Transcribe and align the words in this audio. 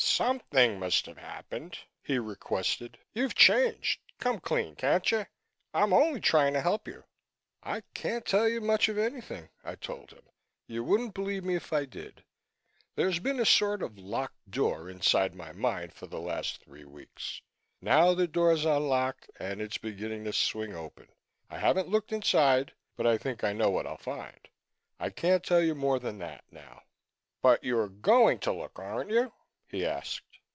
"Something 0.03 0.77
must 0.77 1.05
have 1.07 1.17
happened," 1.17 1.79
he 2.03 2.19
requested. 2.19 2.99
"You've 3.13 3.33
changed. 3.33 4.01
Come 4.19 4.39
clean, 4.39 4.75
can't 4.75 5.09
you? 5.09 5.25
I'm 5.73 5.93
only 5.93 6.19
trying 6.21 6.53
to 6.53 6.61
help 6.61 6.87
you." 6.87 7.05
"I 7.63 7.81
can't 7.95 8.23
tell 8.25 8.47
you 8.47 8.61
much 8.61 8.87
of 8.87 8.99
anything," 8.99 9.49
I 9.63 9.73
told 9.75 10.11
him. 10.11 10.23
"You 10.67 10.83
wouldn't 10.83 11.15
believe 11.15 11.43
me 11.43 11.55
if 11.55 11.73
I 11.73 11.85
did. 11.85 12.23
There's 12.95 13.17
been 13.19 13.39
a 13.39 13.45
sort 13.45 13.81
of 13.81 13.97
locked 13.97 14.51
door 14.51 14.89
inside 14.91 15.33
my 15.33 15.53
mind 15.53 15.93
for 15.93 16.05
the 16.05 16.21
last 16.21 16.61
three 16.63 16.85
weeks. 16.85 17.41
Now 17.81 18.13
the 18.13 18.27
door's 18.27 18.63
unlocked 18.65 19.31
and 19.39 19.59
is 19.59 19.79
beginning 19.79 20.25
to 20.25 20.33
swing 20.33 20.75
open. 20.75 21.07
I 21.49 21.57
haven't 21.57 21.89
looked 21.89 22.11
inside, 22.11 22.73
but 22.95 23.07
I 23.07 23.17
think 23.17 23.43
I 23.43 23.53
know 23.53 23.71
what 23.71 23.87
I'll 23.87 23.97
find. 23.97 24.47
I 24.99 25.09
can't 25.09 25.43
tell 25.43 25.61
you 25.61 25.73
more 25.73 25.97
than 25.97 26.19
that 26.19 26.43
now." 26.51 26.83
"But 27.41 27.63
you're 27.63 27.89
going 27.89 28.37
to 28.39 28.51
look, 28.51 28.77
aren't 28.77 29.09
you?" 29.09 29.31
he 29.67 29.85
asked. 29.85 30.37